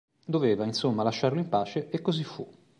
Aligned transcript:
Doveva 0.25 0.65
insomma 0.65 1.03
lasciarlo 1.03 1.37
in 1.37 1.47
pace 1.47 1.89
e 1.91 2.01
così 2.01 2.23
fu. 2.23 2.49